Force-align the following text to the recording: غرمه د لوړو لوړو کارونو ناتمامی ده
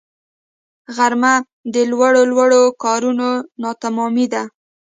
غرمه 0.95 1.33
د 1.73 1.75
لوړو 1.91 2.21
لوړو 2.31 2.63
کارونو 2.83 3.29
ناتمامی 3.61 4.25
ده 4.33 4.43